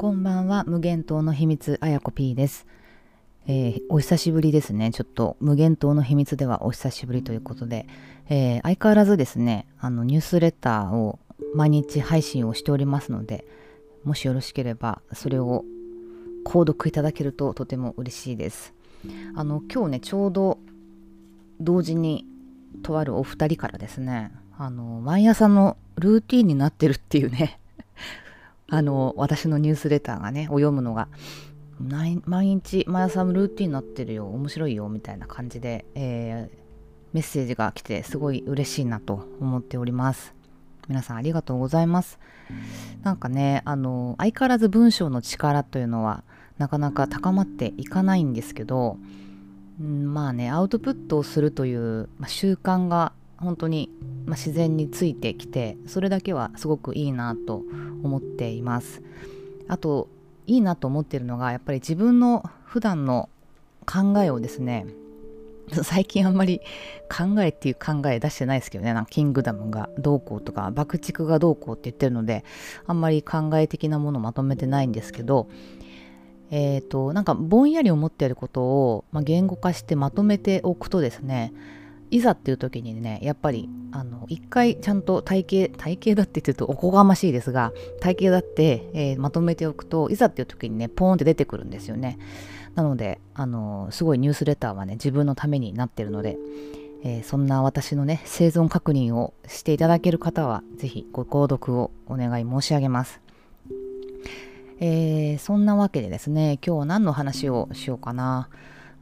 [0.00, 0.64] こんばんは。
[0.64, 2.66] 無限島の秘密あやこ P です、
[3.46, 4.92] えーお久しぶりですね。
[4.92, 7.86] ちょっと無限島の秘密ではお久しぶりということで、
[8.30, 11.18] えー相変わらずですねあのニュースレターを
[11.54, 13.44] 毎日配信をしておりますので
[14.04, 15.66] もしよろしければそれを
[16.46, 18.72] 購読いただけるととても嬉しいです。
[19.36, 20.56] あの今日ねちょうど
[21.60, 22.24] 同時に
[22.82, 27.60] とあるお二人からですねあの毎朝のルーティンになってるっていうね。
[28.70, 31.08] あの私のニュースレターがねを読むのが
[31.80, 36.60] 毎日毎朝ルーティンになってるよ面白いよみたいな感じで、えー
[37.12, 40.34] メッセージが来てすごい嬉しいなと思っております。
[40.88, 42.18] 皆さんありがとうございます。
[43.02, 46.24] なんかねあの相変わらず文章の力というのは
[46.58, 48.96] なかなか高まっていかないんですけど、
[49.80, 53.90] うんまあねアウトプットをするという、まあ習慣が本当に、
[54.26, 57.64] まあ自然についてきてそれだけはすごくいいなと
[58.02, 59.02] 思っています。
[59.68, 60.08] あと
[60.46, 63.28] いいなと思ってるのがやっぱり自分の普段の
[63.86, 64.86] 考えをですね
[65.84, 66.60] 最近あんまり
[67.08, 72.44] 考えっていう考え出してないですけどねなんかキングダムがどうこうとか爆竹がどうこうって言ってるので
[72.86, 75.48] あんまり考え的なものまとめてないんですけど
[76.50, 81.52] えっ、となんかぼんやり思っていることを、まあ、言語化してまとめておくとですね
[82.10, 92.18] いざっていう時にねやっぱりあの一回ちゃんと体型体型だって言ってるとおこがましいですが体型だって、えーまとめておくといざっていう時にねポーンって出てくるんですよね。
[92.74, 96.36] なのであのすごいニュースレターはね自分のためになってるので、
[97.02, 103.20] えーそんな私のね生存確認をしていただける方はぜひご購読をお願い申し上げます。
[104.78, 108.48] えーそんなわけでですね今日は何の話をしようかな。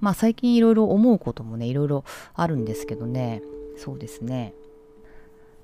[0.01, 2.05] まあ最近いろいろ思うこともねいろいろ
[2.35, 3.43] あるんですけどね。
[3.77, 4.55] そうですね。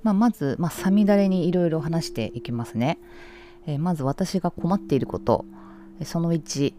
[0.02, 2.98] まあまず、まあ、さみだれにいろいろ話していきますね、
[3.66, 5.44] えーまず私が困っていること。
[6.04, 6.74] その1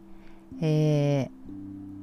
[0.61, 1.29] え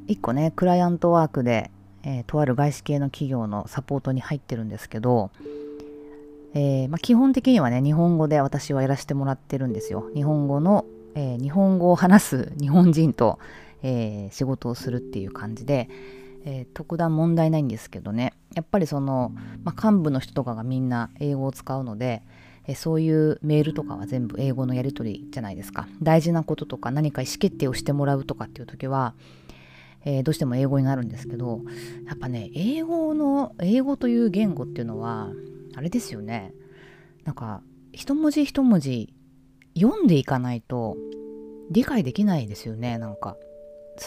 [0.09, 1.71] 1個ねクライアントワークで、
[2.03, 5.31] えーとある外資系の企業のサポートに入ってるんですけど、
[6.55, 10.10] えーまあ、基本的にはね日本語で私はやらせてもらってるんですよ。
[10.15, 10.84] 日本語の、
[11.15, 13.38] えー日本語を話す日本人と、
[13.82, 15.88] えー仕事をするっていう感じで、
[16.44, 18.32] えー特段問題ないんですけどね。
[18.54, 19.32] やっぱりその、
[19.65, 22.22] まあ、幹部の人とかがみんな英語を使うので、
[22.66, 25.88] えーそういうメールとかは全部英語のやり取りじゃないですか。
[26.03, 29.15] 大事なこととか何か意思決定をしてもらうとかっていう時は、
[30.04, 31.60] えーどうしても英語になるんですけど
[32.06, 35.31] やっぱね英語の英語という言語っていうのは
[35.75, 36.53] あれですよね。
[37.25, 37.62] なんか
[37.93, 39.12] 一文字一文字
[39.78, 40.97] 読んでいかないと
[41.70, 43.37] 理解できないですよねなんか。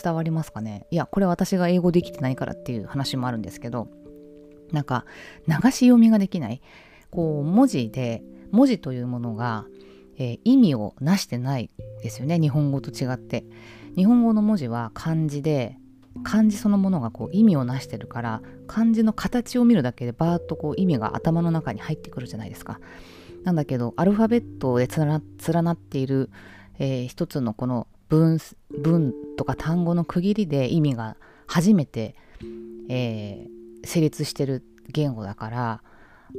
[0.02, 0.86] 伝わりますかね？
[0.92, 3.88] いやこれ私が英語できてないからっていう話もあるんですけど
[4.72, 5.06] なんか
[5.48, 6.62] 流し読みができない。
[7.12, 9.66] こう文字で文字というものが、
[10.18, 11.70] えー意味をなしてない
[12.04, 13.46] ですよね日本語と違って。
[13.96, 15.78] 日本語の文字は漢字で
[16.24, 22.80] 漢字そのものがこう意味をなしてるから漢字の形を見るだけでバーッとこう意味が頭の中に入ってくるじゃないですか。
[23.44, 26.30] なんだけどアルファベットで連なっている、
[26.80, 28.40] えー一つのこの文
[28.78, 31.18] 文とか単語の区切りで意味が
[31.48, 32.16] 初めて、
[32.90, 33.56] えー
[33.88, 35.84] 成立してる言語だから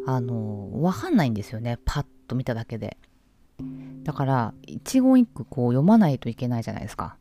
[0.04, 2.96] あのーわかんないんですよねパッと見ただけで。
[4.02, 7.16] だから一言一句こう読まないといけないじゃないですか。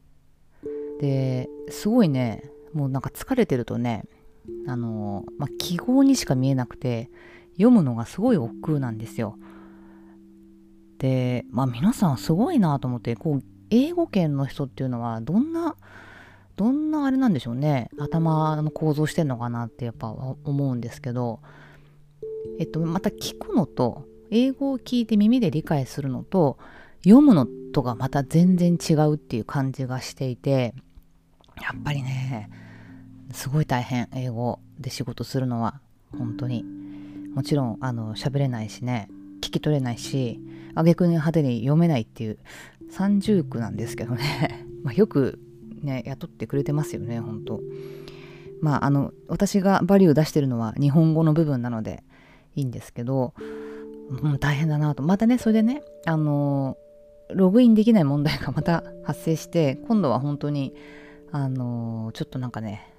[0.99, 4.05] ですごいねもうなんか疲れてるとね
[4.67, 7.09] あのまあ、記号にしか見えなくて
[7.53, 9.37] 読むのがすごい億劫なんですよ。
[10.97, 13.43] でまあ皆さんすごいなと思ってこう
[13.75, 15.75] 英語圏の人っていうのはどんな
[16.55, 17.89] どんなあれなんでしょうね。
[17.99, 21.39] 頭の構造してんのかなってやっぱ思うんですけど。
[22.59, 26.57] えっとまた聞くのと英語を聞いて耳で理解するのと
[27.03, 30.73] 読むのとがまた全然違うっていう感じがしていて
[31.61, 32.49] やっぱりね
[33.31, 35.81] すごい大変英語で仕事するのは。
[36.17, 36.63] 本当に。
[37.33, 39.09] もちろんあの喋れないしね
[39.41, 40.39] 聞き取れないし
[40.73, 42.37] 挙句に派手に読めないっていう
[42.89, 44.65] 三重苦なんですけどね。
[44.83, 45.39] まよく
[45.81, 47.61] ね雇ってくれてますよね本当。
[48.61, 52.03] まああの私がバリュー出してるのは日本語の部分なので
[52.55, 53.33] いいんですけど、
[54.09, 55.03] うん、大変だなと。
[55.03, 56.77] またねそれでねあの
[57.33, 60.73] ログインできない問題がまた発生して今度は本当に
[61.31, 62.91] あのちょっとなんかね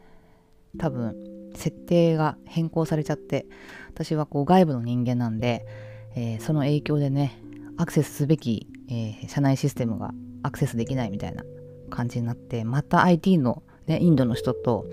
[0.78, 1.16] 多分
[1.54, 3.46] 設定が変更されちゃって
[3.88, 5.66] 私はこう外部の人間なんで、
[6.14, 7.40] えーその影響でね
[7.78, 10.12] アクセスすべき、えー社内システムが
[10.43, 11.44] アクセスできないみたいな
[11.90, 14.87] 感じになってまた IT の、ね、インドの人と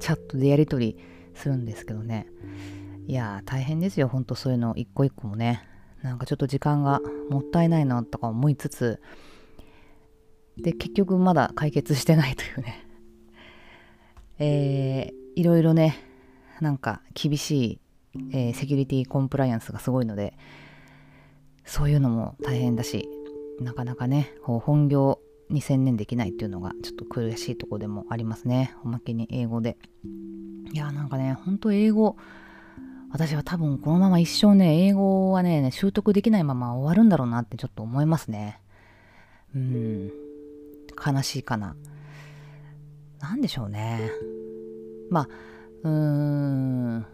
[0.00, 0.96] チャットでやり取り
[1.34, 2.26] するんですけどね。
[3.06, 4.08] いやー大変ですよ。
[4.08, 4.74] ほんとそういうの。
[4.76, 5.66] 一個一個もね。
[6.02, 7.00] なんかちょっと時間が
[7.30, 9.00] もったいないなとか思いつつ。
[10.56, 12.86] で結局まだ解決してないというね。
[14.38, 15.96] えー、いろいろね
[16.60, 17.80] なんか厳しい、
[18.32, 20.34] えー、セキュリティコンプライアンスがすごいので
[21.64, 23.08] そういうのも大変だし
[23.60, 28.74] なかなかね本業に専念できないっていうのがちょっと苦しいとこでもありますね。
[28.84, 29.76] おまけに英語で。
[30.72, 32.16] いやなんかねほんと英語
[33.10, 38.60] 私は多分このまま一生ね英語はね習得できないまま終わるんだろうなってちょっと思いますね。
[39.54, 40.10] うん。
[41.04, 41.76] 悲しいかな。
[43.20, 44.10] 何でしょうね。
[45.10, 45.28] まあ
[45.82, 47.06] うーん。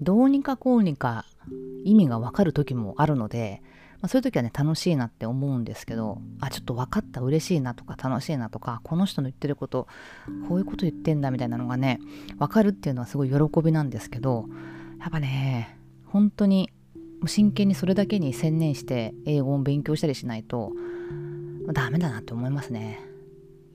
[0.00, 1.26] どうにかこうにか
[1.84, 3.62] 意味がわかる時もあるので
[4.00, 9.86] まあ、そういう時はね楽しいなって思うんですけどあちょっと分かった嬉しいなとか楽しいなとかこの人の言ってること
[10.48, 12.00] こういうこと言ってんだみたいなのがね
[12.38, 14.46] 分かるっていうのはすごい喜びなんですけど
[15.00, 15.76] やっぱね
[16.06, 16.70] 本当に
[17.26, 20.72] 真剣にそれだけに専念して英語を勉強したりしないと
[21.72, 22.98] ダメだなって思いますね。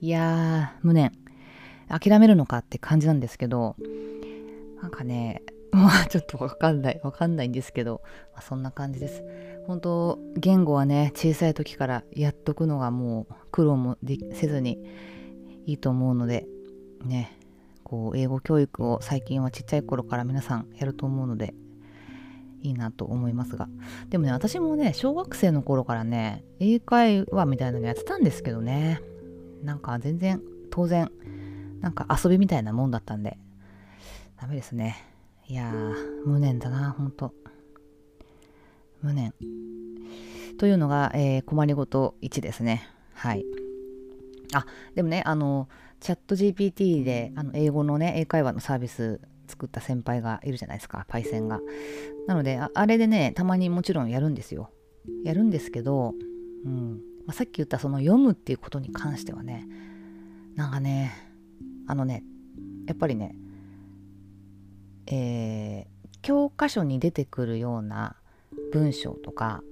[0.00, 1.12] いやー無念。
[1.88, 3.76] 諦めるのかって感じなんですけど
[4.82, 8.02] なんかね まあちょっとわかんないわかんないんですけど、
[8.32, 9.22] まあ、そんな感じです
[9.66, 13.98] 本当言語はね小さい時からやっとくのがもう苦労も
[14.32, 14.78] せずに
[15.66, 16.46] いいと思うので
[17.04, 17.38] ね
[17.82, 21.54] こう英語教育を最近はちっちゃい頃から皆さんやると思うので
[22.62, 23.68] いいなと思いますが。
[24.08, 29.00] でもね私もね小学生の頃からね英会話みたいなのやってたんですけどね。
[29.62, 30.40] なんか全然
[30.70, 31.10] 当然
[31.80, 33.38] なんか遊びみたいなもんだったんで
[34.40, 34.96] ダメですね。
[35.48, 37.32] いやー無念だなほんと
[39.06, 39.32] 無念。
[40.58, 42.88] というのが、えー、困りごと1ですね。
[43.14, 43.44] はい。
[44.52, 45.68] あでもねあの
[46.00, 51.04] チャット GPT であの英語のね英会話のサービス作った先輩がいるじゃないですか。
[51.08, 51.60] パイセンが。
[52.26, 54.70] なのであれでねたまにもちろんやるんですよ。
[55.24, 56.14] やるんですけど、
[56.64, 57.00] うん。
[57.26, 59.66] まあ、さっき言ったその読むっていうことに関してはね
[60.54, 61.12] なんかね
[61.88, 62.22] あのね
[62.86, 63.36] やっぱりね
[65.08, 68.16] えー、教科書に出てくるような
[68.76, 69.62] 文章とか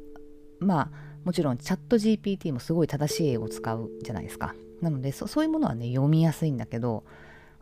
[0.60, 0.90] まあ
[1.24, 4.54] もちろんチャット GPT もすごい正しい英語を使うじゃないですか。
[4.80, 7.04] なのでそういうものはね読みやすいんだけど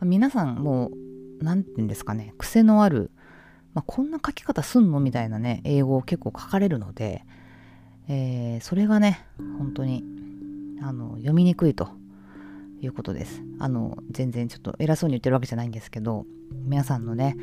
[0.00, 3.12] 皆さんもう何て言うんですかね癖のある、
[3.74, 7.24] まあ、こんな書き方すんのみたいなね英語を結構書かれるので、
[8.08, 9.24] えー、それがね
[9.58, 10.04] 本当に
[10.82, 11.88] あの読みにくいと
[12.80, 13.42] いうことです。
[13.60, 16.26] あの全然ちょっと偉そうに言ってるわけじゃないんですけど
[16.64, 17.36] 皆さんのね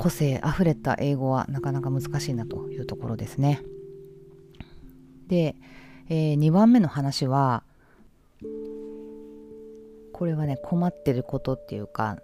[0.00, 3.60] 個性あふれた英語はなかなか難しいなというところですね。
[5.26, 5.56] で、
[6.08, 7.64] えー、2番目の話は
[10.14, 12.16] これはね困ってることっていうか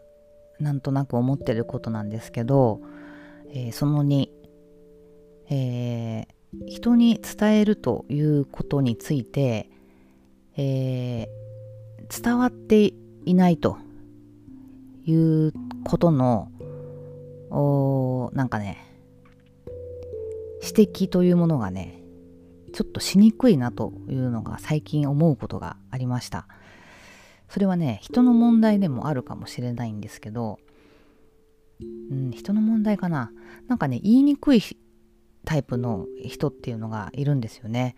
[0.58, 2.80] なんとなく思ってることなんですけど、
[3.50, 4.30] えー、その2、
[5.50, 9.68] えー、人に伝えるということについて、
[10.56, 12.94] えー、伝わって
[13.26, 13.76] いないと
[15.04, 15.52] いう
[15.84, 16.50] ことの
[17.50, 18.84] おなんかね
[20.62, 22.02] 指摘というものがね
[22.72, 26.46] ちょっとしにくいなというのが最近思うことがありました。
[27.48, 30.58] それはね人の問題でもあるかもしれないんですけど、
[32.10, 33.30] うん、人の問題かな。
[33.68, 34.62] なんかね言いにくい
[35.44, 37.96] タイプの人っていうのがいるんですよね。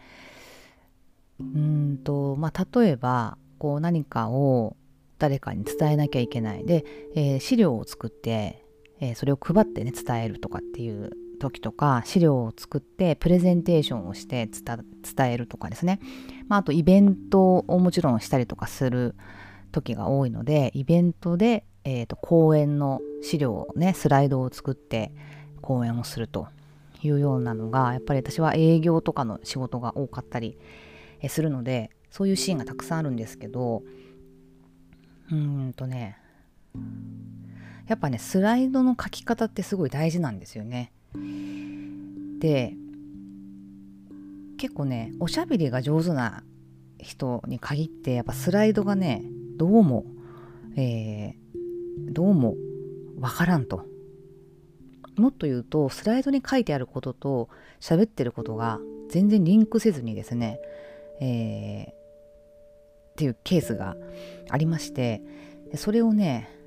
[1.40, 4.76] うんとまあ例えばこう何かを
[5.19, 6.64] 誰かに伝えなきゃいけない。
[6.64, 8.64] で、えー、資料を作って
[9.00, 16.00] えー、それを配ってね伝えるとかっていう時とか資料を作ってプレゼンテーションをして伝えるとかですね、
[16.48, 19.14] まあ、あとイベントをもちろんしたりとかする
[19.72, 25.12] 時が多いのでイベントで、えーと、講演の資料をねスライドを作って
[25.60, 26.48] 講演をすると
[27.02, 30.58] いうようなのがやっぱり私は営業とかの仕事が多かったり
[31.28, 33.82] するのでそういうシーンがたくさんあるんですけど
[35.31, 36.19] うーんとね
[37.88, 40.92] やっぱねスライドの書き方ってすごい大事なんですよね。
[42.38, 42.74] で
[44.58, 46.44] 結構ねおしゃべりが上手な
[46.98, 49.24] 人に限ってやっぱスライドがね
[49.56, 50.04] どうも、
[50.76, 52.54] えー、どうも
[53.18, 53.86] わからんと。
[55.16, 57.48] もっと言うとスライドに書いてあることと
[57.80, 58.78] 喋ってることが
[59.08, 60.60] 全然リンクせずにですね、
[61.20, 61.94] えー、っ
[63.16, 63.96] ていうケースが
[64.48, 65.20] ありまして
[65.74, 66.57] それをね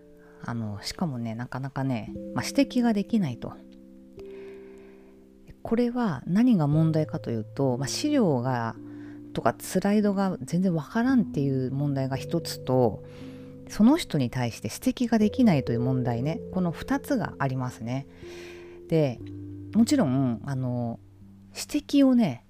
[0.44, 3.54] あのしかもねなかなかね、まあ、指摘ができないと。
[5.64, 8.76] これは何が問題かというと、まあ、資料が
[9.34, 13.04] とかスライドが全然わからんっていう問題が一つと
[13.70, 18.08] その人に対して指摘ができないという問題ねこの2つがありますね。
[18.90, 19.20] で
[19.74, 21.00] もちろんあの
[21.56, 22.46] 指摘をね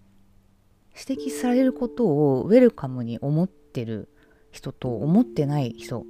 [0.97, 4.09] 指摘されることをウェルカムに思ってる
[4.51, 6.05] 人と思ってない人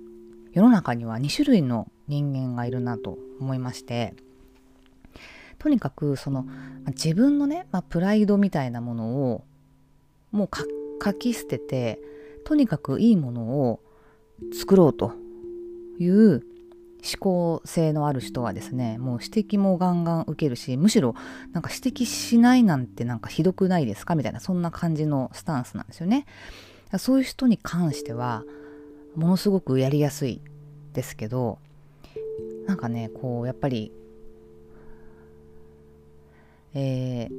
[0.53, 4.13] 世の中には2種類の人間がいるなと思いまして
[5.59, 6.45] とにかくその
[6.87, 9.43] 自分のね、まあ、プライドみたいなものを
[10.31, 10.49] もう
[11.03, 11.99] 書き捨てて
[12.45, 13.79] とにかくいいものを
[14.53, 15.13] 作ろうと
[15.99, 16.43] いう
[17.03, 21.15] 思考性のある人はですねもう指摘もガンガン受けるしむしろ
[21.51, 24.15] なんか指摘しないなんてなんかひどくないですか？
[24.15, 26.25] みたいなそんな感じのスタンスなんですよね。
[26.97, 28.43] そういう人に関しては
[29.15, 30.41] ものすごくやりやすい
[30.93, 31.59] ですけど
[32.67, 33.91] なんかねこうやっぱり
[36.73, 37.31] えー、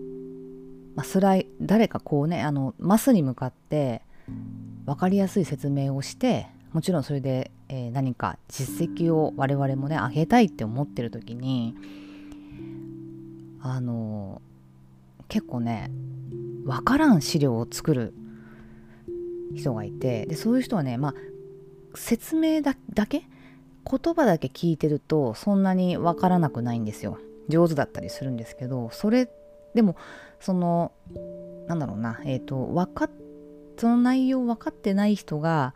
[0.95, 4.03] まあ、スライ誰かこうねあのマスに向かって
[4.85, 11.75] 分かりやすい説明をしてもちろんそれで、えー、何か実績を我々もね上げたいって思ってる時に
[13.63, 14.43] あの
[15.29, 15.91] 結構ね
[16.65, 18.13] 分からん資料を作る
[19.55, 21.15] 人がいてでそういう人はねまあ
[21.95, 22.75] 説明だ
[23.07, 23.23] け
[23.85, 27.19] 言葉だけ聞いてるとそんなに分からなくないんですよ。
[27.49, 29.29] 上手だったりするんですけどそれ
[29.75, 29.97] でも
[30.41, 30.93] その
[31.67, 33.11] なんだろうなえっ、ー、と分か
[33.77, 35.75] その内容分かってない人が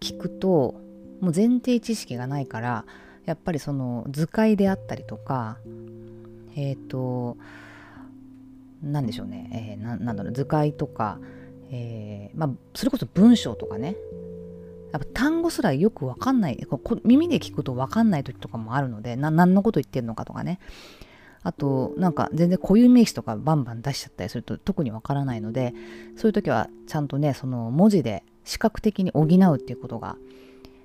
[0.00, 0.74] 聞くと
[1.20, 2.84] もう前提知識がないから
[3.24, 5.56] やっぱりその図解であったりとか
[6.54, 7.36] えっ、ー、と
[8.82, 11.18] 何でしょうね、えー、なんだろう図解とか、
[11.70, 13.96] えーまあ、それこそ文章とかね。
[14.96, 16.66] やっぱ単語すらよくわかんない
[17.04, 20.58] 耳で聞くとわかんない時とかもあるので何のこと言ってるのかとかね。
[21.42, 25.74] あとなんか全然固有名詞とかバンバン出しちゃったりすると特にわからないので
[26.16, 30.16] そういう時はちゃんとねその文字で視覚的に補うっていうことが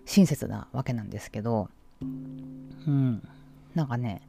[0.05, 1.69] 親切なわけなんですけど。
[2.01, 3.27] うん。
[3.73, 4.21] なんかね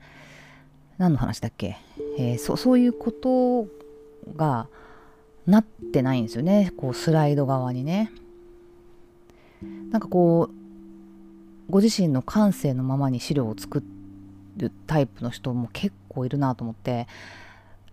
[0.98, 1.78] 何の話だっけ、
[2.16, 3.66] えー、そそういうこと
[4.36, 4.68] が
[5.46, 6.72] なってないんですよね。
[6.76, 8.12] こうスライド側にね。
[9.90, 13.82] なんかこうご自身の感性のままに資料を作
[14.56, 17.06] るタイプの人も結構いるなと思って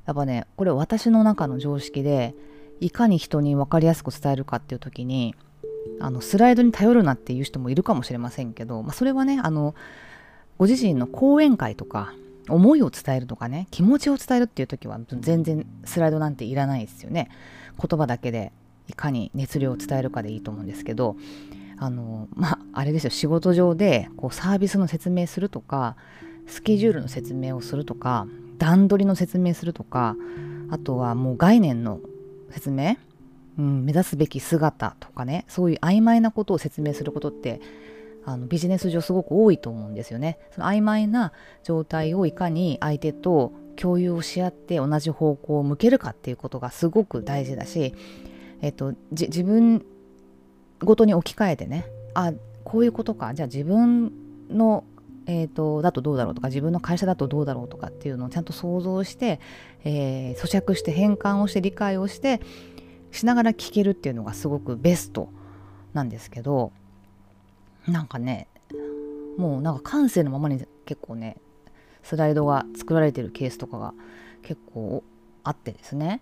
[0.05, 2.33] やっぱねこれ私の中の常識で
[2.79, 5.35] いかに人に分かりやすく伝えるかっていう時に
[5.99, 9.75] あのスライドに頼るなっていう人もいるかもしれませんけど、まあ、それはねあの
[10.57, 12.13] ご自身の講演会とか
[12.47, 17.29] 思いを伝えるとかね気持ちを伝えるっていう時は全然スライドなんていらないですよね。
[17.77, 18.51] 言葉だけで
[18.87, 21.15] いかに熱量を伝えるかでいいと思うんですけど
[21.79, 25.95] あのまああれですよ仕事上でこうサービスの説明するとか
[26.45, 30.15] スケジュールの説明をするとか段取りの説明するとか
[30.69, 31.99] あとはもう概念の
[32.51, 32.97] 説明、
[33.57, 37.61] うん、目指すべき姿とかねそういう曖昧なことを説明することって
[38.25, 40.37] あのビジネス上すごく多いと思うんですよね。
[40.51, 41.31] その曖昧な
[41.63, 47.95] 状態をいかに相手と共有をし合って同じ方向を向けるかっていうことがすごく大事だし、
[48.61, 49.85] えっと、自分
[50.79, 51.85] ごとに置き換えてね。
[52.13, 52.33] あ
[52.63, 53.33] こういうことか。
[53.33, 54.11] じゃあ自分
[54.49, 54.83] の
[55.31, 59.39] えーと、だとどうだろうとか自分の会社だとどうだろうとかっていうのをちゃんと想像して、
[59.83, 62.41] えー、咀嚼して変換をして理解をして
[63.11, 65.29] しながら聞けるっていうのがすごくベスト
[65.93, 66.71] なんですけど
[67.87, 68.47] なんかね
[69.37, 71.37] もうなんか感性のままに結構ね
[72.01, 73.93] スライドが作られてるケースとかが
[74.41, 75.03] 結構
[75.43, 76.21] あってですね。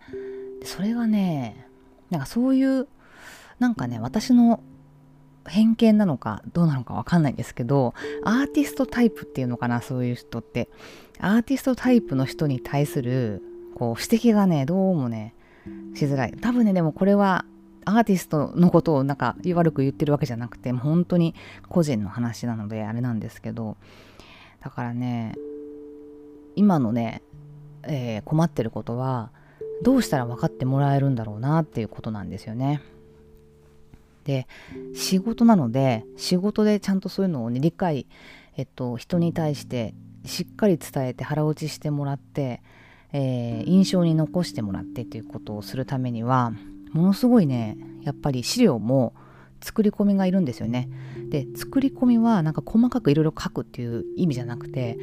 [0.66, 1.66] それがね
[2.10, 2.88] なんかそういう
[3.60, 4.62] なんかね私の
[5.48, 10.70] 偏見なのかどうなのかわかんないんですけどアーティストタイプっていうのかなそういう人って。
[11.20, 13.42] アーティストタイプの人に対する
[13.76, 15.34] こう指摘がねどうもね
[15.96, 16.34] しづらい。
[16.34, 17.46] 多分ねでもこれは
[17.86, 21.34] アーティストのことをなんか悪く言ってるわけじゃなくて本当に
[21.70, 23.78] 個人の話なのであれなんですけど。
[24.60, 25.36] だからね
[26.56, 27.22] 今のね、
[27.84, 29.32] えー、困ってることは
[29.84, 32.82] どうしたら分かってもらえるんだろうなっていうことなんですよね。
[34.27, 34.46] で
[34.93, 38.07] 仕事なので仕事でちゃんとそういうのをね理解、
[38.57, 42.62] えっと、人に対してしっかり伝えて腹落ちしてもらって、
[43.13, 46.51] えー、印象に残してもらってということをするためには
[46.91, 49.13] ものすごいねやっぱり資料も
[49.62, 50.89] 作り込みがいるんですよね。
[51.29, 54.98] で作り込みはなんか細かくいろいろ書くっていう意味じゃなくて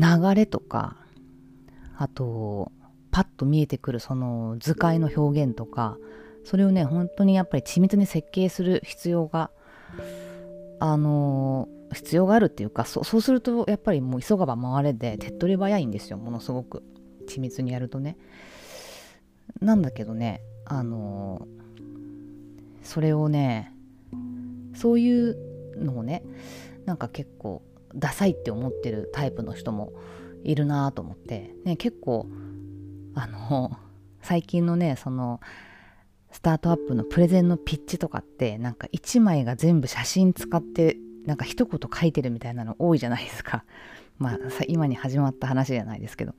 [0.00, 0.96] 流れとか
[1.96, 2.72] あと
[3.12, 5.96] パッと見えてくるその図解の表現とか
[6.46, 9.50] それをね本当にやっぱり緻密に設計する必要が
[10.78, 16.84] あのー、必要があるっていうかそうするとやっぱりもう急がば回れで手っ取り早いんですよものすごく。
[17.28, 18.16] 緻密にやるとね。
[19.60, 23.74] なんだけどねあのー、それをね
[24.76, 25.36] そういう
[25.76, 26.22] のをね
[26.84, 27.62] なんか結構
[27.96, 29.92] ダサいって思ってるタイプの人も
[30.44, 31.56] いるなと思って。
[31.64, 32.28] ね結構
[33.16, 33.76] あの
[34.22, 35.40] 最近のねその
[36.36, 43.64] スタートアップのプレゼンのピッチとかってなんか1枚が全部写真使ってなんか一言書いてるみたいなの多いじゃないですか。
[44.20, 44.38] まあ
[44.68, 46.34] 今に始まった話じゃないですけど。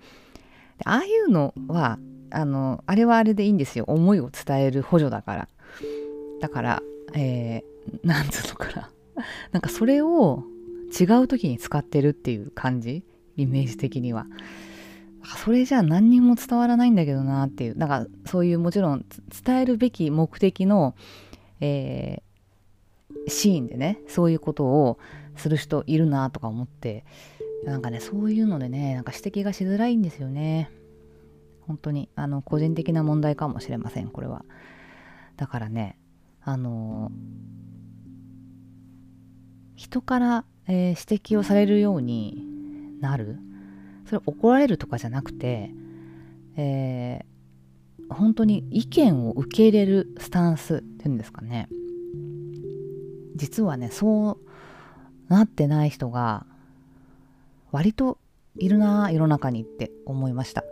[0.86, 1.98] ああいうのは
[2.30, 3.86] あのあれはあれでいいんですよ。
[3.88, 5.50] 思いを伝える補助だから。
[6.42, 6.84] だから
[7.16, 8.92] えー、なんつうのかな。
[9.52, 10.44] なんかそれを
[10.90, 13.04] 違う時に使ってるっていう感じ？
[13.36, 14.28] イメージ的には。
[15.36, 19.06] それじゃあ何にも伝わらないんだけどなっていうだからそういうもちろん
[19.46, 20.96] 伝えるべき目的の、
[21.60, 25.00] えー、シーンでねそういうことを
[25.36, 27.04] する人いるなとか思って
[27.66, 30.72] なんかねそういうのでねなんか指摘がしづらいんですよね。
[31.62, 34.46] 本当にあの個人的な問題かもしれませんこれは。
[35.36, 35.98] だからね
[36.42, 37.12] あの
[39.76, 42.42] 人から、えー、指摘をされるように
[43.02, 43.38] なる。
[44.08, 45.72] それ怒られるとかじゃなくて、
[46.56, 51.70] えー、本当に意見を受け入れるスタンスっていうんですかね。
[53.36, 54.38] 実はねそう
[55.28, 56.46] なってない人が
[57.72, 58.18] 割と
[58.56, 60.64] いるな世の中にって思いました。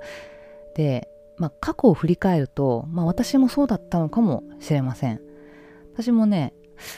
[0.76, 5.22] で、まあ、過去を振り返ると、まあ、私もそうだったのかもしれません。
[5.94, 6.54] 私もね、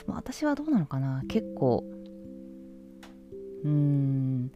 [0.06, 1.22] 私はどうなのかな。
[1.28, 1.84] 結構
[3.64, 4.52] うーん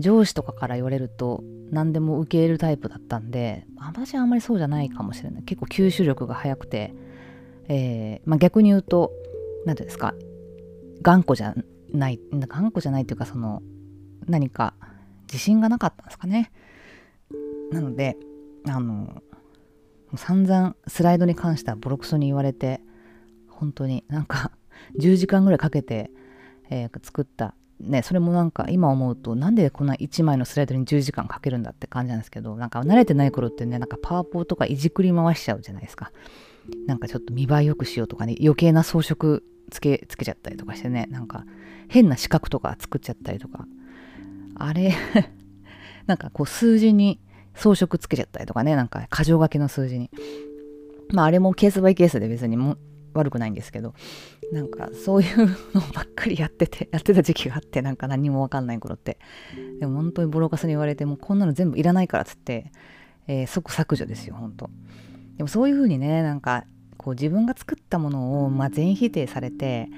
[0.00, 5.42] 上司とかから言われると何でも受け入れるタイプだったんで私はあんまりそうじゃないかもしれない。
[5.44, 6.94] 結構吸収力が早くて、
[7.68, 9.12] えーまあ、逆に言うと
[9.66, 10.14] 何ていうんですか
[11.02, 11.54] 頑固じゃ
[11.92, 13.62] ない頑固じゃないっていうかその
[14.26, 14.74] 何か
[15.26, 16.50] 自信がなかったんですかね。
[17.70, 18.16] なので
[18.66, 19.22] あの
[20.16, 22.80] 散々スライドに関してはボロクソに言われて
[23.48, 24.50] 本当になんか
[24.98, 26.10] 10時間ぐらいかけて、
[26.68, 36.12] えー、作ったね、それもなんか今思うとなんでこんな1枚のスライドに10時間かけるんだって感じなんですけどなんか慣れてない頃ってねなんかパワポとかいじくり回しちゃうじゃないですか。
[36.86, 39.40] なんかちょっと見栄え良くしようとかね余計な装飾
[39.70, 41.44] つけつけちゃったりとかしてねなんか
[41.88, 43.66] 変な四角とか作っちゃったりとか。
[44.56, 44.94] あれ
[46.06, 47.18] なんかこう数字に
[47.54, 50.10] 装飾つけちゃったりとかねなんか箇条書きの数字に。
[51.12, 52.76] まああれもケースバイケースで別にも
[53.14, 53.94] 悪くないんですけど
[54.52, 55.38] なんかそういう
[55.74, 59.18] のばっかりやってて やってた時期があってなんか何もわかんない頃って。
[59.78, 62.72] でも本当にボロカスに言われてもうこんなの全部いらないからっつって、
[63.26, 64.70] えー、即削除ですよ本当。
[65.36, 66.64] でもそういう風にねなんか
[66.96, 69.88] こう自分が作ったものを、まあ、全否定されて、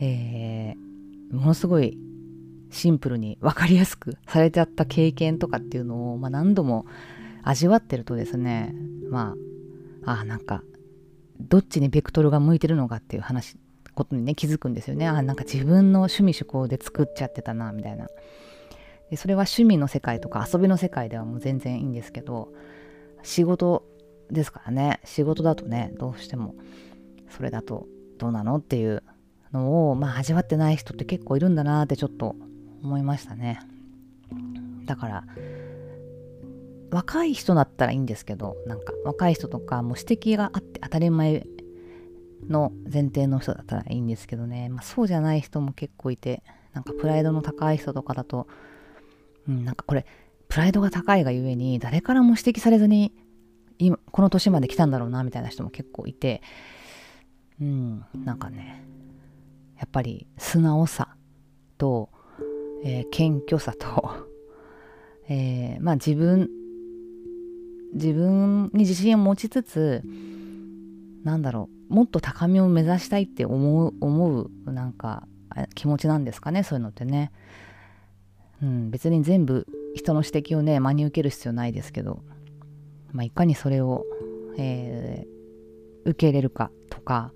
[0.00, 1.96] えー、ものすごい
[2.70, 6.84] シンプルに分かりやすくされちゃった経験とかっていうのを、まあ、何度も
[7.42, 8.74] 味わってるとですね
[9.08, 9.34] ま
[10.04, 10.62] ああなんか
[11.40, 13.56] どっちにベクトルが向いてるのかっていう話
[13.96, 15.08] ことにね気づくんですよね。
[15.08, 18.06] あなんか自分の趣味趣向で作っちゃってたなみたいな。
[19.10, 22.52] でそれは趣味の世界とか遊びの世界ではもう全然いいんですけど
[23.22, 23.84] 仕事
[24.30, 25.00] ですからね。
[25.04, 26.54] 仕事だとねどうしても
[27.30, 27.86] それだと
[28.18, 29.02] どうなのっていう
[29.52, 32.36] のをまあ味わってない人って結構いるんだなってちょっと
[32.82, 33.60] 思いましたね。
[34.84, 35.24] だから
[36.90, 41.46] 若い人だったらいいんですけどなんか若い人とかもう指摘があって当たり前
[42.48, 48.46] の前提の人だったらいいんですけどね、まあ、そうじゃない人も結構いてなんかプライドの高い人とかだと、
[49.48, 50.06] うん、なんかこれ
[50.48, 53.12] プライドが高いがゆえに誰からも指摘されずに
[53.78, 56.42] 今この年まで来たんだろうなみたいな人も結構いて
[57.60, 58.82] うんなんかね
[59.78, 61.16] やっぱり素直さ
[61.78, 62.10] と、
[62.84, 64.26] えー、謙虚さと
[65.28, 66.48] えー、まあ自分
[67.94, 70.02] 自分に自信を持ちつつ
[71.26, 71.94] なんだろう。
[71.94, 75.26] もっと高みを目指したいって思う思うなんか
[75.74, 77.32] 気持ちなんですかねそういうのってね、
[78.62, 82.22] うん、別に全部人の指摘をね真に受ける必要ないですけど、
[83.10, 84.04] まあ、いかにそれを、
[84.56, 87.32] えー、受け入れるかとか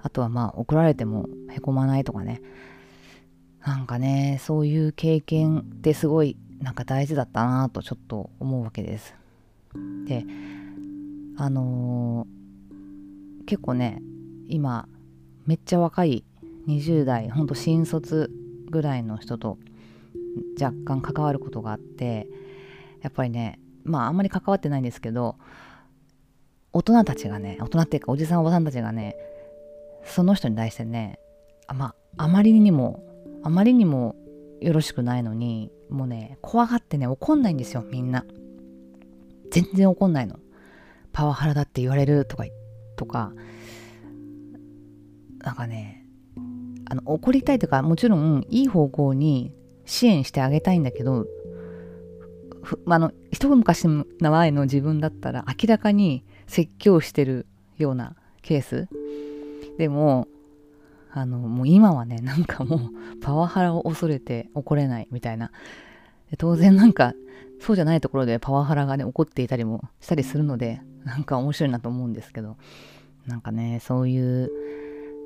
[0.00, 2.40] あとはまあ怒られてもへこまないとかね。
[3.64, 9.14] なんかねそういう経験ってすごいなんか大事だったなとちょっと思うわけです。
[10.06, 10.24] で
[11.36, 12.41] あのー、
[13.46, 14.02] 結構ね
[14.48, 14.88] 今
[15.46, 16.24] めっちゃ若い
[16.68, 18.30] 20代ほんと新卒
[18.70, 19.58] ぐらいの人と
[20.60, 22.28] 若干関わることがあって
[23.02, 25.36] やっぱりねまああんまり関わってないんですけど
[26.72, 29.16] 大人たちがね大人っていうかおじさんおばさんたちがね
[30.04, 31.18] その人に対してね
[31.66, 33.02] あまああまりにも
[33.42, 34.16] あまりにも
[34.60, 38.24] よろしくないのにもうね怖がってね怒んないんですよみんな
[39.52, 40.38] 全然怒んないの。
[41.12, 42.61] パワハラだって言われるとか言って、
[43.02, 43.32] とか、
[45.40, 46.06] なんかね、
[46.88, 49.52] あの怒りたいとか、もちろんいい方向に
[49.84, 51.26] 支援してあげたいんだけど、
[52.86, 58.88] あの一昔の前の自分だったら明らかに説教してるようなケース。
[59.78, 60.28] でも
[61.10, 62.80] あのもう今はねなんかもう
[63.20, 65.50] パワハラを恐れて怒れないみたいな。
[66.38, 67.14] 当然なんか
[67.60, 72.56] そうじゃないところでパワハラがね起こっていたりもしたりするので なんか面白いなと思うんですけど
[73.26, 74.50] なんかねそういう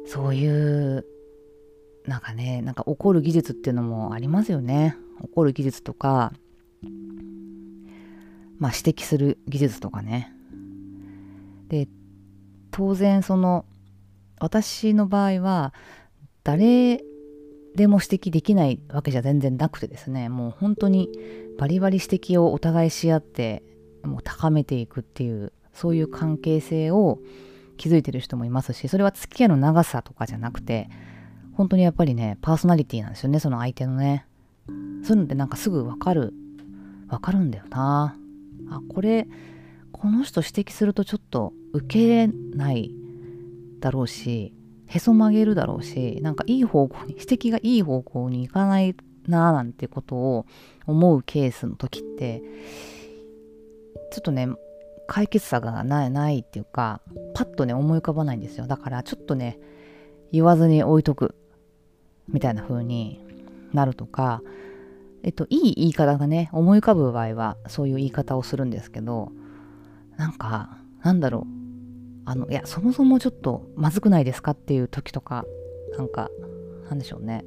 [0.07, 1.05] そういう
[2.07, 4.97] なんかねなんか怒る技術っていうのもありますよね。
[5.21, 6.33] 怒る技術とか
[8.59, 10.33] まあ指摘する技術とかね。
[11.69, 11.89] で
[12.71, 13.65] 当然その
[14.39, 15.75] 私の場合は
[16.45, 17.03] 誰
[17.75, 20.29] でも指摘できないわけじゃ全然なくてですね。
[20.29, 21.11] もう本当に
[21.59, 23.63] バリバリ指摘をお互いし合って
[24.03, 27.21] もう高めていくっていうそういう関係性を
[27.77, 30.89] 築いてる人もいますしそれは付き合いの長さとかじゃなくて
[31.55, 34.27] 本当にやっぱりねパーソナリティなんですよねその相手のね。
[34.69, 36.35] そういうのってなんかすぐわかる
[37.09, 38.17] わかるんだよな。
[38.71, 39.29] あこれ
[39.93, 42.91] この人指摘するとちょっと受けれない
[43.81, 44.53] だろうし
[44.87, 50.47] へそ曲げるだろうしなんかいい方向に指摘がいい方向に行かないなーなんてことを
[50.87, 52.43] 思うケースの時って
[54.13, 54.49] ちょっとね
[55.07, 57.01] 解決策がないないっていうか
[57.35, 58.67] パッとね思い浮かばないんですよ。
[58.67, 59.59] だからちょっとね
[60.33, 61.35] 言わずに置いとく。
[62.29, 63.25] みたいな風に
[63.73, 64.43] なるとか
[65.23, 69.31] えっといい言い方がね思い浮かぶ場合はそういう言い方をするんですけど
[70.17, 71.57] なんかなんだろう。
[72.29, 75.45] あのいやそもそもちょっとまずくないですかっていう時とか
[75.97, 76.29] なんか
[76.91, 77.45] なんでしょうね。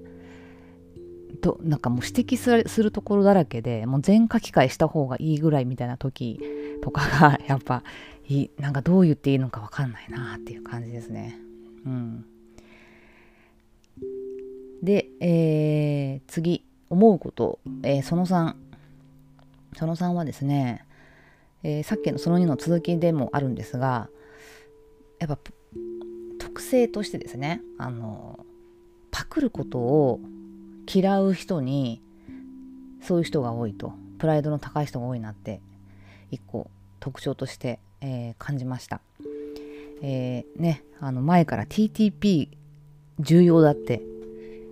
[1.38, 6.40] となんかもう指摘するところだらけでもう全書き換えした方がいいぐらいみたいな時
[6.82, 7.84] とかが やっぱ
[8.28, 11.40] いいなんかどう言っていいのか分かんないなっていう感じですね。
[11.86, 12.26] うん、
[14.84, 18.56] で、えー、次思うこと、えー、その3
[19.78, 20.86] その3はですね、
[21.64, 24.10] えー、さっきのその2の続きでもあるんですが
[25.20, 25.40] やっぱ
[26.40, 28.46] 特性としてですねあの
[29.12, 30.20] パクることを
[30.92, 32.02] 嫌う人に
[33.02, 35.62] そういう人が多いとプライドの高い人が多いなって
[36.32, 39.02] 一個特徴として、えー、感じました。
[40.02, 42.50] えー、ねあの前から TTP
[43.20, 44.02] 重要だって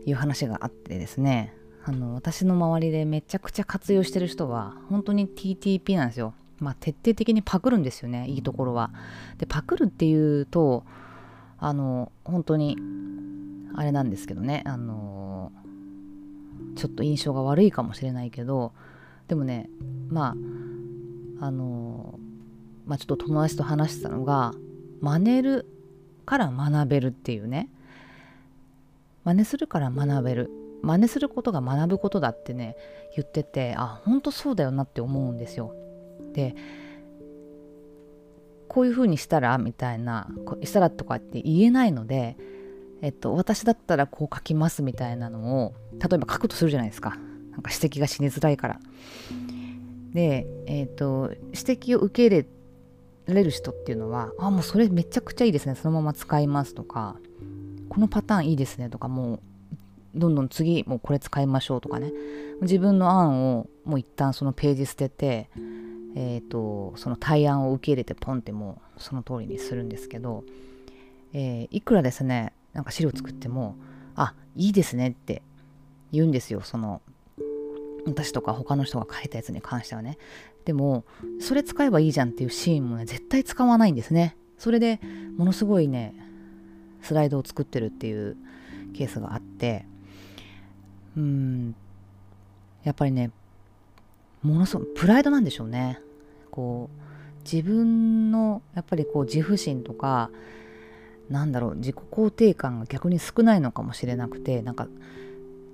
[0.05, 1.53] いう話があってですね
[1.83, 6.33] あの私の周りでめちゃくちゃ活用してる人は本当に TTP なんですよ。
[6.59, 8.91] まあ徹底的にパクるんですよねいいところは。
[9.37, 10.83] でパクるっていうと
[11.59, 12.77] あの本当に
[13.75, 15.51] あれなんですけどねあの
[16.77, 18.73] ちょっと印象が悪いかもしれないけど
[19.27, 19.69] でもね
[20.09, 20.35] ま
[21.39, 22.19] ああの
[22.85, 24.53] まあちょっと友達と話してたのが
[25.01, 25.65] 真似る
[26.25, 27.69] から学べるっていうね
[29.23, 30.49] 真似するから学べる
[30.81, 32.77] 真似することが学ぶことだってね
[33.15, 35.73] 言っててあ本当そうだよなって思うんですよ。
[36.33, 36.55] で
[38.67, 40.29] こういうふうにしたらみたいな
[40.63, 42.37] したらとかって言えないので
[43.01, 47.17] えっと、私だったらこう書きますみたいなのを例えば書くとするじゃないですか。
[47.51, 48.79] なんか指摘がしにづらいから。
[50.13, 52.43] で、えっと指摘を受け入
[53.27, 55.75] れれる人っていうのはあもうそれめちゃくちゃいいですね。
[55.75, 57.17] そのまま使いますとか
[57.89, 59.39] このパターンいいですねとかもう
[60.15, 62.11] どんどん次もうこれ使いましょうとかね。
[62.61, 65.49] 自分の案をもう一旦そのページ捨てて
[66.15, 70.43] えーと、とその対案を受け入れてポンってもうその通りにするんですけど、
[71.31, 73.75] えー、いくらですねなんか資料作っても
[74.15, 75.41] あいいですねって
[76.11, 76.61] 言うんですよ。
[76.61, 77.01] その
[78.05, 80.19] 私とか他の人が書いたやつに関してはね。
[80.63, 81.03] でも
[81.39, 84.37] それ使えばいいじゃんっていうシーンもね絶対使わないんですね。
[84.59, 84.99] それで
[85.37, 86.13] ものすごいね
[87.01, 88.37] スライドを作ってるっていう
[88.93, 89.85] ケースがあって。
[91.17, 91.75] うん
[92.83, 93.31] やっぱりね
[94.43, 95.99] ものすごいプライドなんでしょうね。
[96.51, 100.29] こう自分のやっぱりこう自負心とか
[101.29, 104.87] なんだろう自己肯定感が逆に少ないのかもしれなくてなんか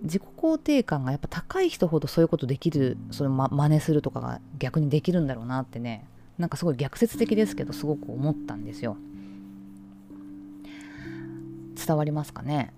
[0.01, 6.05] 自己肯定感がやっぱ高い人ほどそういうことできるそれま真似するとかが逆にできるんだろうなってね
[6.37, 8.97] なんかすごい逆説的ですけどすごく思ったんですよ。
[11.75, 12.73] 伝わりますかね？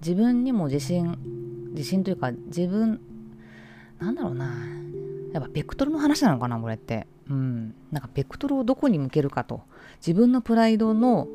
[0.00, 3.00] 自分にも自信自信というか自分
[3.98, 4.52] なんだろうな
[5.32, 7.06] やっぱベクトルの話なのかなこれって。
[7.28, 7.74] うん。
[7.92, 9.62] なんかベクトルをどこに向けるかと。
[10.04, 11.28] 自分のプライドの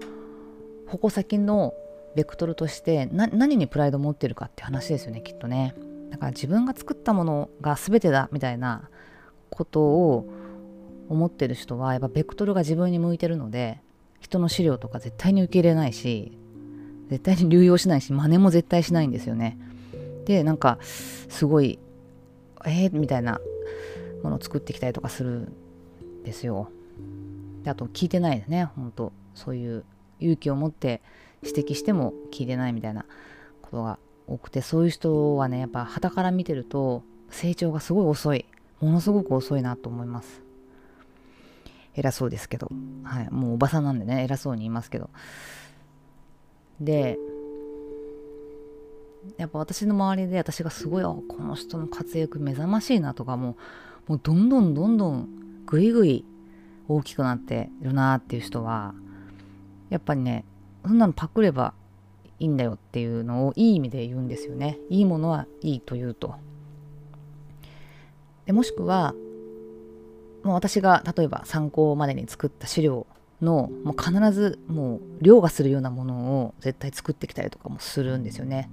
[0.87, 1.73] 矛先の
[2.15, 5.75] ベクトルとして何にプライド持ってるかって話ですよねきっとね。
[6.11, 8.89] だから自分が作ったものが全てだみたいな
[9.49, 10.29] ことを
[11.09, 13.81] 思ってる人はやっぱベクトルが自分に向いてるので
[14.19, 16.37] 人の資料とか絶対に受け入れないし
[17.09, 19.57] 絶対に流用しないし真似も絶対しないんですよね。
[20.25, 21.79] でなんかすごい
[22.65, 23.39] えー、みたいな
[24.23, 26.69] ものを作ってきたりとかするんですよ。
[27.63, 29.83] であと聞いてないですね本当そういう
[30.19, 31.01] 勇気を持って
[31.43, 33.05] 指摘しても聞いてないみたいな
[33.61, 38.45] ことが多くてそういう人はねやっぱ旗から見てると成長がすごい遅い。
[38.81, 40.41] ものすごく遅いなと思います。
[41.95, 42.69] 偉そうですけど
[43.03, 43.29] はい。
[43.31, 45.09] もうおばさんなんでね偉そうに言いますけど。
[46.79, 47.17] で
[49.37, 53.57] やっぱ私の周りで私がすごいこの人の活躍目覚ましいなとかも
[54.07, 55.29] もうどんどんどんどん
[55.65, 56.25] ぐいぐい
[56.87, 58.93] 大きくなってるなっていう人は
[59.89, 60.45] やっぱりね
[60.85, 61.73] そんなのパクれば
[62.39, 64.77] いいんだよっていうのをいい意味で言うんですよね。
[64.89, 66.35] いいものはいいと言うと。
[68.45, 69.13] でもしくは
[70.43, 73.07] もう私が例えば参考までに作った資料
[73.41, 78.69] のもう必ずもう凌駕するようなものを絶対作ってきたりとかもするんですよね。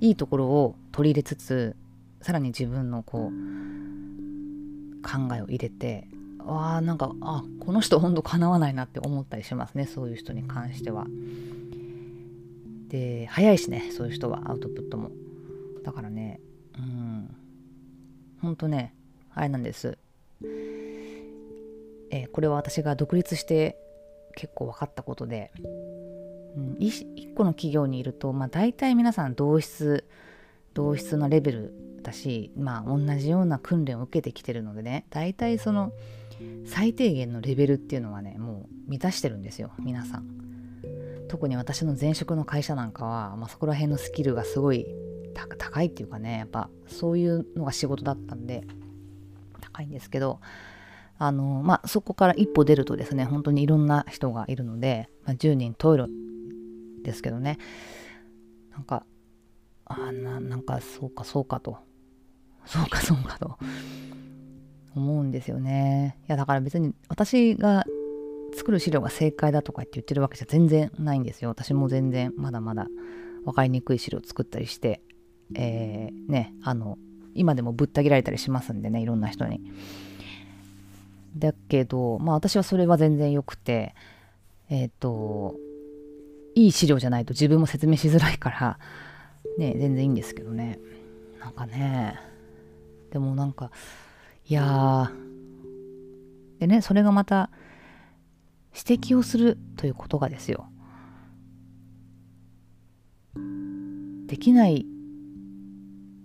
[0.00, 1.76] いいところを取り入れつつ
[2.20, 6.08] さらに自分のこう考えを入れて
[6.46, 11.06] わあなんかあこの人ほんとかなわないなって思ったりしますねそういう人に関しては。
[12.88, 15.10] で早いしねそういう人はアウトプットも。
[15.84, 16.40] だからね
[16.78, 17.36] うん。
[18.40, 18.94] ほんとね
[19.34, 19.98] あれなんです。
[22.10, 23.76] えー、これは私が独立して
[24.36, 25.50] 結構分かったことで、
[26.56, 30.04] うん、1個の企業にいると、まあ、大体皆さん同質
[30.74, 35.92] 同質のレベルだしまあ同じような訓練を受けてきてるのでね大体その
[36.66, 40.36] 最低限のレベルっていうのはねもう満たしてるんですよ皆さん。
[41.28, 44.86] 特に私の前職の会社なんかは、まあ、そこら辺のスキルがすごい
[45.34, 48.64] 高いっていうかねやっぱそういうのが仕事だったんで
[49.60, 50.40] 高いんですけど
[51.18, 56.04] あのまあそこから一歩出るとですね本当にいろんな人がいるので、まあ、10人トイレ
[57.02, 57.58] ですけどね。
[58.72, 59.04] なんか
[59.84, 61.78] あななんかそうかそうかと。
[62.66, 63.58] そうかそうかと。
[64.96, 66.18] 思うんですよね。
[66.28, 67.84] いやだから別に私が
[68.54, 71.50] 作る資料が正解だとかって言ってるわけじゃ全然ないんですよ。
[71.50, 72.86] 私も全然まだまだ
[73.44, 75.00] 分かりにくい資料作ったりして
[75.54, 76.98] えー、ねあの
[77.34, 79.60] 今でもぶった切られたりしますんでねいろんな人に。
[81.36, 83.94] だけどまあ私はそれは全然良くて
[84.70, 85.56] えっ、ー、と
[86.54, 88.78] いい資料じゃないと自分も説明しづらいから
[89.58, 90.78] ね全然いいんですけどね。
[91.40, 92.18] なんかね
[93.10, 93.70] でもなんか
[94.48, 95.10] いや
[96.60, 97.50] でねそれがまた
[98.72, 100.68] 指摘をするということがですよ。
[104.26, 104.86] できない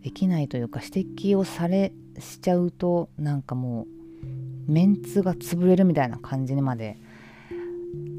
[0.04, 3.88] できないというか指摘をされしちゃうとなんかも
[4.68, 6.98] うメンツが潰れるみたいな感じにまで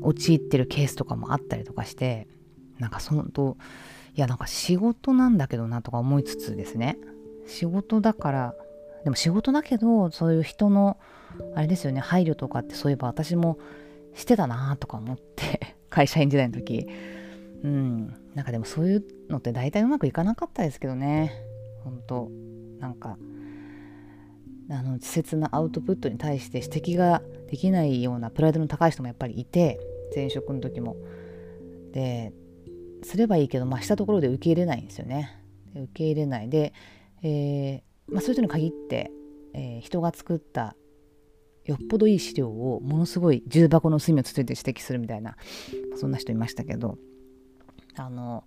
[0.00, 2.26] 陥ってるケースとかもあったりとかして
[2.78, 3.56] なんかそのと
[4.14, 6.98] いやなんか仕事なんだけどなとか思いつつですね。
[7.46, 8.54] 仕事だから
[9.04, 10.98] でも仕事だけどそういう人の
[11.54, 13.58] あれですよね配慮とかってそういえば私も
[14.14, 16.86] してたなとか思って 会社員時代の時。
[17.62, 18.14] うん。
[18.34, 21.32] なんかでもそういうのって大体うまくいかなかったですけどね。
[21.84, 22.30] 本当。
[22.78, 23.16] なんか
[24.70, 29.78] あの稚拙なアウトプットに対して指摘ができないようなプライドの高い人もやっぱりいて
[30.14, 30.96] 前職の時も。
[31.92, 32.32] で
[33.02, 35.42] すればいいけど、まあ、したところで受け入れないんですよね。
[35.74, 36.48] 受け入れない。
[36.48, 36.72] で、
[37.22, 39.10] えーまあ、そういう人に限って、
[39.54, 40.76] えー、人が作った
[41.64, 45.36] よっぽどいい資料をものすごい重箱の隅をつついて指摘するみたいな
[45.96, 46.98] そんな人いましたけど
[47.96, 48.44] あの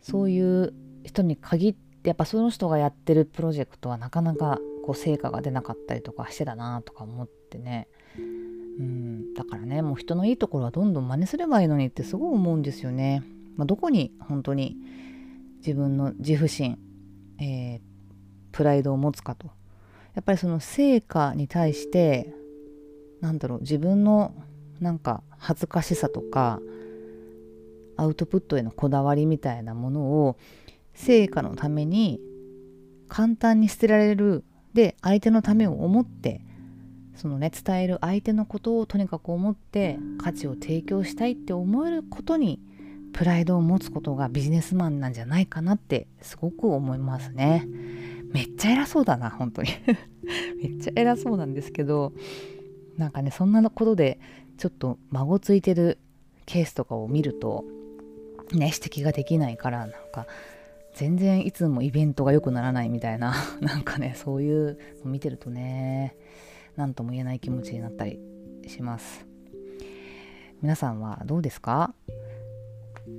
[0.00, 13.22] そういう人に限ってやっぱその人がやってるプロジェクトはなかなかこう成果が出なかったりとかしてたなとか思ってねうんだからねもう人のいいところはどんどん真似すればいいのにってすごい思うんですよね。
[13.56, 14.76] まあ、どこに本当に
[15.58, 16.76] 自分の自負心、
[17.38, 17.80] えー、
[18.54, 19.48] プライドを持つかと
[20.14, 22.32] やっぱりその成果に対して
[23.20, 24.32] なんだろう自分の
[24.80, 26.60] なんか恥ずかしさとか
[27.96, 30.36] アウトプットへのこだわりみたいなものを
[30.94, 32.20] 成果のために
[33.08, 36.40] 簡単に捨てられるで相手のためを思って
[37.16, 42.60] そのね伝える相手のことをとにかく思って価値を提供したいって思えることに
[43.12, 47.66] プライドを持つことがビジネスマンなんじゃないかなってすごく思いますね。
[48.34, 49.70] めっちゃ偉そうだな本当に。
[50.60, 52.12] めっちゃ偉そうなんですけど
[52.98, 54.18] なんかねそんなことで
[54.58, 55.98] ちょっと孫ついてる
[56.46, 57.64] ケースとかを見ると
[58.52, 60.26] ね指摘ができないからなんか
[60.94, 66.16] 全然いつもイベントが良くならないみたいな なんかねそういうの見てるとね
[66.76, 68.18] 何とも言えない気持ちになったり
[68.66, 69.26] します。
[70.62, 71.94] 皆さんはどうですか？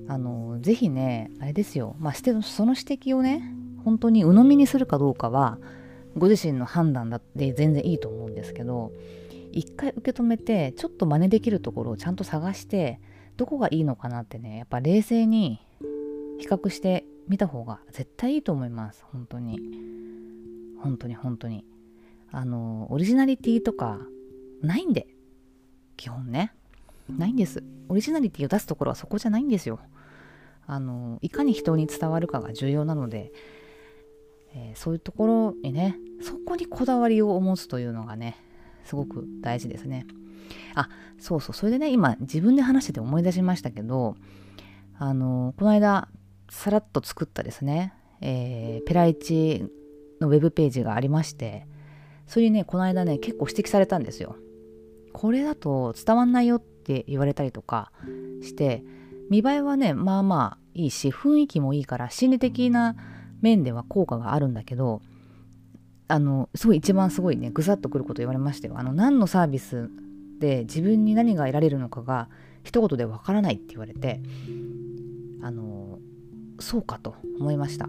[0.07, 1.95] あのぜひねあれですよ。
[1.99, 3.43] まあしてその指摘をね
[3.85, 5.57] 本当に鵜呑みにするかどうかは
[6.17, 8.91] ご自身の判断だって全然いいと思うんですけど
[9.53, 12.99] 一回受け止めてちょっと真似できるところをちゃんと探して
[13.37, 15.61] どこがいいのかなってねやっぱ冷静に
[16.39, 19.03] 比較してみた方が絶対いいと思います。
[19.11, 19.59] 本当に。
[20.81, 21.65] 本当に本当に。
[22.31, 23.99] あのオリジナリティとか
[24.61, 25.07] ないんで。
[25.97, 26.53] 基本ね。
[27.09, 27.63] ないんです。
[27.89, 29.79] オリジナリティを出すところはそこじゃないんですよ。
[30.67, 33.31] あのいかに人に伝わるかが重要なので、
[34.55, 38.37] えー、そういうところにねそこにこだわりを持つというのがね
[38.85, 40.05] すごく大事ですね。
[40.75, 40.89] あ
[41.19, 41.53] そうそう。
[41.53, 44.15] それでね今自分で話してて思い出しましたけど
[44.97, 46.07] あのこの間
[46.49, 49.65] さらっと作ったですね、えー、ペライチ
[50.21, 51.67] のウェブページがありまして
[52.27, 54.37] それにねこの間ね結構指摘されたんですよ。
[55.11, 57.91] これだと伝わんないよって言われたりとか
[58.41, 58.83] して
[59.29, 62.95] 見栄えはねまあまあいいし雰囲気もいいから心理的な
[63.45, 65.01] 面では効果があるんだけど
[66.07, 68.75] あのすごい一番すごいねぐさっとくること言われましたよ。
[68.77, 69.89] あの何のサービス
[70.39, 72.29] で自分に何が得られるのかが
[72.63, 74.19] 一言でわからないって言われて
[75.41, 75.99] あの
[76.59, 77.87] そうかと思いました。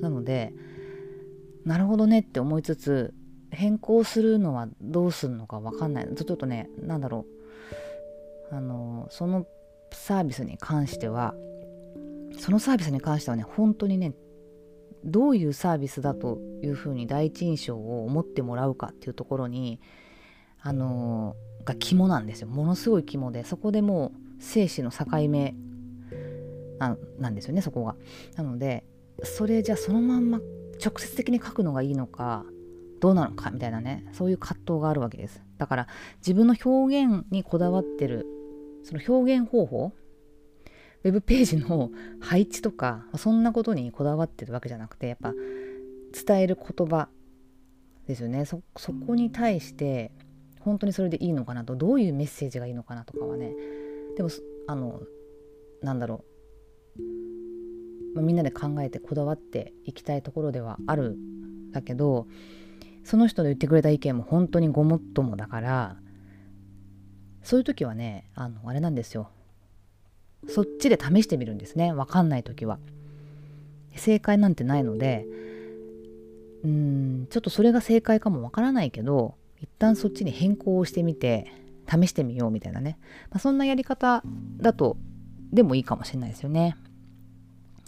[0.00, 0.52] なので
[1.64, 3.14] なるほどねって思いつつ
[3.50, 6.08] 変更するのはどうするのか分かんない。
[6.14, 7.26] ちょっとね何だろ
[8.52, 8.54] う。
[8.54, 9.46] あのその
[9.92, 11.34] サービスに関しては
[12.38, 14.12] そのサービスに関してはね本当にね
[15.06, 19.80] どういうサービスだというふうに第一印象を思ってもらうかっていうところに
[20.60, 25.54] あのが肝なんですよものすごい肝でそこでもう生死の境目
[26.78, 27.96] なんですよねそこが。
[28.36, 28.84] なので
[29.22, 30.40] それじゃあそのまんま
[30.84, 32.44] 直接的に書くのがいいのか
[33.00, 35.88] どうなのかみたいなねそういう葛藤があるわけですだから
[36.18, 38.26] 自分の表現にこだわってる
[38.84, 39.92] その表現方法
[41.06, 45.32] ウェブページの配置とかそんなことにこだわってるわけじゃなくてやっぱ
[46.26, 47.08] 伝える言葉
[48.08, 48.44] ですよね。
[48.44, 48.60] そ
[49.06, 50.10] こに対して
[50.58, 53.52] 本当にそれでいいのかなとどういうメッセージがいいのかなとかはね。
[54.16, 54.30] でも
[54.66, 55.00] あの
[55.80, 56.24] なんだろ
[56.98, 57.02] う、
[58.16, 62.26] まあ、みんなで考えてこだわっていきたいところではあるんだけど
[63.04, 65.96] その人の言ってくれた意見も本当にごもっともだから
[67.44, 69.30] そういう時はねあのあれなんですよ。
[70.48, 71.92] そっちで試してみるんですね。
[71.92, 72.78] 分かんない時は。
[73.96, 75.26] 正解なんてないので
[76.64, 81.50] うーんちょっとそれが正解かも分からないけど一旦そっちに変更をしてみて
[81.88, 82.98] 試してみようみたいなね、
[83.30, 84.22] まあ、そんなやり方
[84.58, 84.96] だと
[85.52, 86.76] でもいいかもしれないですよね。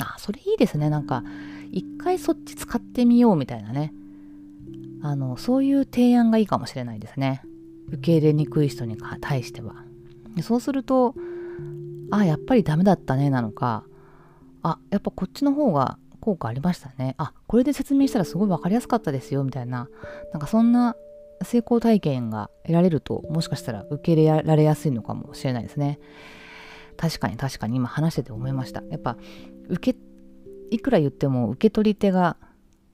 [0.01, 0.91] あそれいいですね。
[0.91, 1.25] なんか
[1.73, 3.93] 一回そっち使ってみようみたいなね。
[5.03, 7.43] あのそういう提案がいいかもしれないですね。
[7.89, 9.75] 受け入れにくい人に対しては。
[10.43, 11.17] そうすると
[12.11, 13.85] あやっぱりダメだったねなのか。
[14.63, 17.15] あやっぱこっちの方が効果ありましたね。
[17.19, 19.89] あこれで説明したらすごい分かりやすかったですよみたいな。
[20.33, 20.97] なんかそんな
[21.43, 26.01] 成功体験が得られるともしかしたら受け入れられやすいのかもしれないですね。
[26.97, 27.77] 確かに確かに。
[27.77, 28.83] 今話してて思いました。
[28.91, 29.17] やっぱ
[29.69, 29.99] 受け
[30.71, 32.37] いくら言っても受け取り手が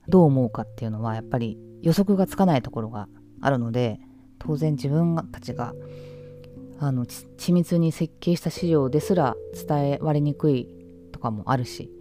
[0.07, 3.07] どう思うかっていうのはやっぱり予測がつかないところが
[3.41, 3.99] あるので
[4.39, 5.73] 当然自分たちが
[6.79, 9.35] あの緻密に設計した資料ですら
[9.67, 10.67] 伝え割りにくい
[11.11, 11.91] とかもあるし。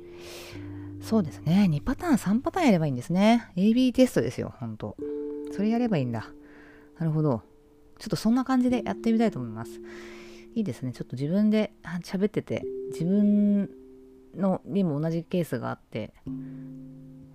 [1.01, 1.69] そうですね。
[1.71, 3.53] 2パターン3パターンやればいいんですね。
[3.57, 4.97] AB テストですよほんと
[5.53, 6.31] それやればいいんだ。
[6.99, 7.43] なるほど。
[7.99, 9.81] ちょっとそんな感じでやってみたいと思います。
[10.55, 10.93] いいですね。
[10.93, 13.71] ちょっと自分で喋ってて自分
[14.35, 16.13] のにも同じケースがあって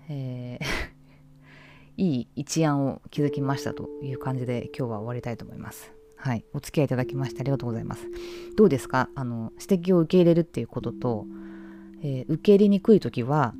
[0.09, 0.65] えー
[1.97, 5.98] いい一案を築きましたという感じで今日は終わりたいと思います。
[6.21, 8.05] はい、お付き合いいただきましてありがとうございます。
[8.57, 9.09] どうですか？
[9.15, 11.25] あの指摘を受け入れるっていうことと、
[12.03, 13.53] えー、受け入れにくい時は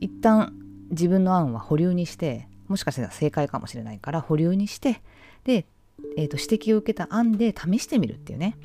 [0.00, 0.54] 一旦
[0.90, 5.02] 自分の案は保留にしてもしかしたら正解かもしれないから保留にして
[5.44, 5.66] で、
[6.16, 8.58] えーと、指摘を受けた案で試してみるっていうね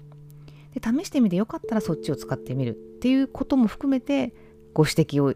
[0.74, 4.34] で試してみてよかったらそっちを使ってみるっていうことも含めて
[4.74, 5.34] ご指摘を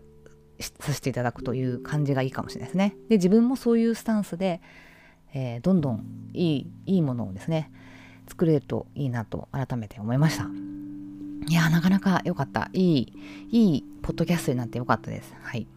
[0.59, 2.95] させていただくという感じがいいかもしれないですね。
[3.09, 4.61] で自分もそういうスタンスで
[5.33, 7.71] えー、どんどんいいいいものをですね
[8.27, 10.47] 作れるといいなと改めて思いました
[11.47, 13.13] いやなかなか良かったいい
[13.51, 15.67] いいポッドキャストになって良かったですはい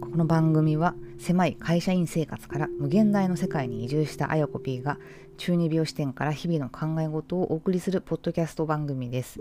[0.00, 4.98] この番組は狭い会社員生活から無限大の世界に移住したあやこ P が
[5.38, 9.40] 中二病視点から日々の考え事をお送りするポッドキャスト番組です。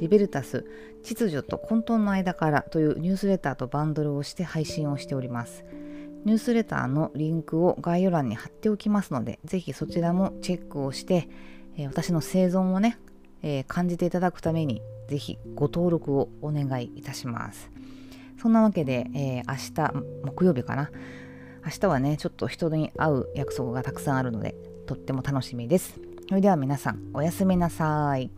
[0.00, 0.64] リベルタス
[1.02, 5.64] 秩序と混沌の間からというニュースレターとバンドルをして配信をしております。
[6.24, 11.28] ニュースレターのリンクを概要欄に貼っておきますので、ぜひそちらもチェックをして、
[11.76, 12.98] えー、私の生存をね、
[13.42, 17.70] えー、感じていただくために、ぜひご登録をお願いいたします。
[18.40, 20.90] そんなわけで、えー、明日、木曜日かな。
[21.64, 24.54] 明日はねちょっと人に会う約束がたくさんあるので
[24.86, 25.98] とっても楽しみです
[26.28, 28.30] それでは皆さんおやすみなさい